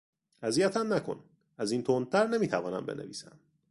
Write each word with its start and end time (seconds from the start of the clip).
اذیتم 0.43 0.93
نکن! 0.93 1.23
از 1.57 1.71
این 1.71 1.83
تندتر 1.83 2.27
نمیتوانم 2.27 2.85
بنویسم! 2.85 3.39